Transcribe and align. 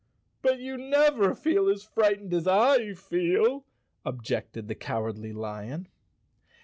"But 0.41 0.57
you 0.57 0.77
never 0.79 1.35
felt 1.35 1.69
as 1.69 1.83
frightened 1.83 2.33
as 2.33 2.47
I 2.47 2.93
feel," 2.95 3.65
ob¬ 4.03 4.23
jected 4.23 4.67
the 4.67 4.73
Cowardly 4.73 5.31
Lion. 5.31 5.89